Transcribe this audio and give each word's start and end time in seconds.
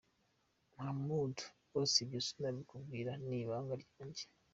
Muhamud: 0.73 1.35
Rwose 1.65 1.95
ibyo 2.03 2.19
sinabikubwira 2.27 3.11
ni 3.25 3.35
ibanga 3.43 3.73
ryanjye. 3.83 4.23